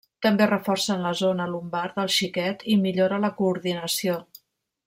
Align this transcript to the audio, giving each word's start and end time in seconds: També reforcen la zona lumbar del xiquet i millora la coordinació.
També 0.25 0.45
reforcen 0.47 1.03
la 1.07 1.11
zona 1.19 1.47
lumbar 1.51 1.83
del 1.99 2.11
xiquet 2.17 2.67
i 2.77 2.81
millora 2.87 3.23
la 3.27 3.35
coordinació. 3.43 4.21